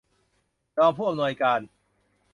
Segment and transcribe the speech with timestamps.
[0.77, 1.59] รองผู้อำนวยการ